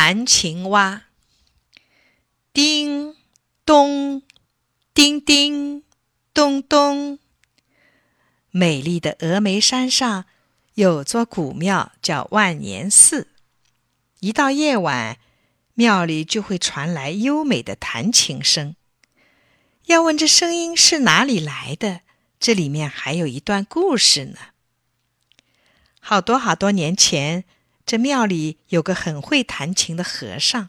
[0.00, 1.06] 弹琴蛙，
[2.52, 3.16] 叮
[3.66, 4.22] 咚，
[4.94, 5.82] 叮叮
[6.32, 7.18] 咚咚。
[8.52, 10.24] 美丽的峨眉山上
[10.74, 13.26] 有座古庙，叫万年寺。
[14.20, 15.18] 一到夜晚，
[15.74, 18.76] 庙里就会传来优美的弹琴声。
[19.86, 22.02] 要问这声音是哪里来的，
[22.38, 24.38] 这里面还有一段故事呢。
[25.98, 27.42] 好多好多年前。
[27.88, 30.68] 这庙里有个很会弹琴的和尚，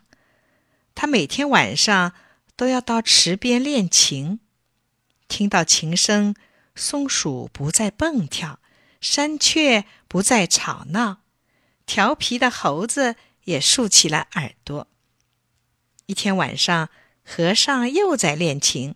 [0.96, 2.14] 他每天晚上
[2.56, 4.40] 都要到池边练琴。
[5.28, 6.34] 听到琴声，
[6.76, 8.62] 松鼠不再蹦跳，
[9.02, 11.18] 山雀不再吵闹，
[11.86, 14.88] 调皮的猴子也竖起了耳朵。
[16.06, 16.88] 一天晚上，
[17.26, 18.96] 和尚又在练琴，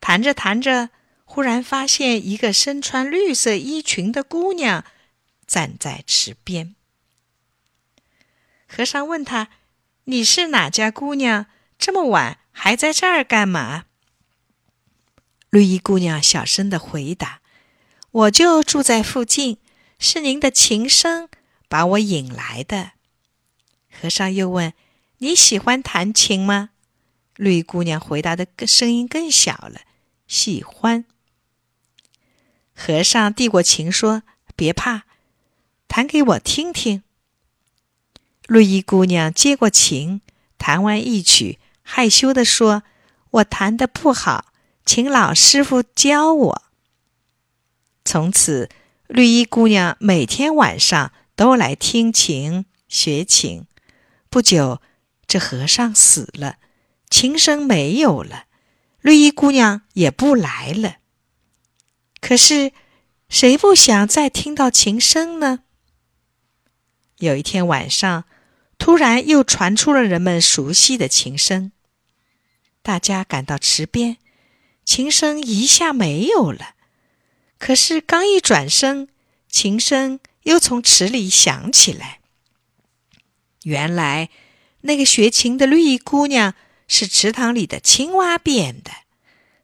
[0.00, 0.90] 弹着弹着，
[1.24, 4.84] 忽然发现一个身穿绿色衣裙的姑娘
[5.46, 6.76] 站在池边。
[8.66, 9.48] 和尚问他
[10.04, 11.46] ：“你是哪家姑娘？
[11.78, 13.84] 这么晚还在这儿干嘛？”
[15.50, 17.40] 绿衣姑娘小声的回答
[18.10, 19.58] ：“我就住在附近，
[19.98, 21.28] 是您的琴声
[21.68, 22.92] 把我引来的。”
[23.92, 24.72] 和尚又问
[25.18, 26.70] ：“你喜欢弹琴吗？”
[27.36, 29.82] 绿衣姑娘回答的声音更小了
[30.26, 31.04] ：“喜欢。”
[32.74, 34.24] 和尚递过琴说
[34.56, 35.02] ：“别怕，
[35.86, 37.03] 弹给我听听。”
[38.46, 40.20] 绿衣姑娘接过琴，
[40.58, 42.82] 弹完一曲，害羞地说
[43.30, 44.52] ：“我弹的不好，
[44.84, 46.62] 请老师傅教我。”
[48.04, 48.68] 从此，
[49.06, 53.66] 绿衣姑娘每天晚上都来听琴学琴。
[54.28, 54.82] 不久，
[55.26, 56.56] 这和尚死了，
[57.08, 58.44] 琴声没有了，
[59.00, 60.96] 绿衣姑娘也不来了。
[62.20, 62.72] 可是，
[63.30, 65.60] 谁不想再听到琴声呢？
[67.20, 68.24] 有一天晚上。
[68.76, 71.72] 突然又传出了人们熟悉的琴声，
[72.82, 74.18] 大家赶到池边，
[74.84, 76.74] 琴声一下没有了。
[77.58, 79.08] 可是刚一转身，
[79.48, 82.20] 琴声又从池里响起来。
[83.62, 84.28] 原来
[84.82, 86.54] 那个学琴的绿衣姑娘
[86.86, 88.90] 是池塘里的青蛙变的。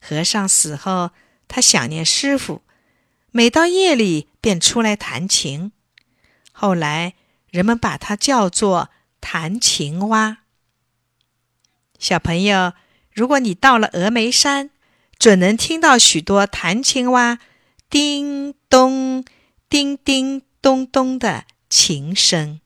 [0.00, 1.10] 和尚死后，
[1.46, 2.62] 他想念师傅，
[3.32, 5.72] 每到夜里便出来弹琴。
[6.52, 7.14] 后来
[7.50, 8.88] 人们把它叫做。
[9.20, 10.38] 弹琴蛙，
[11.98, 12.72] 小朋友，
[13.12, 14.70] 如果你到了峨眉山，
[15.18, 17.38] 准能听到许多弹琴蛙
[17.90, 19.24] 叮咚、
[19.68, 22.60] 叮叮咚咚的琴声。